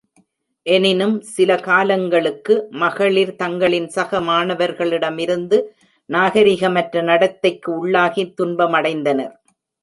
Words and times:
எனினும், 0.65 1.21
சில 1.33 1.57
காலங்களுக்கு, 1.57 2.53
மகளிர் 2.83 3.33
தங்களின் 3.35 3.87
சக 3.89 4.21
மாணவர்களிடமிருந்து 4.21 5.59
நாகரீகமற்ற 6.09 7.03
நடத்தைக்கு 7.03 7.71
உள்ளாகி 7.79 8.25
துன்பமடைந்தனர். 8.41 9.33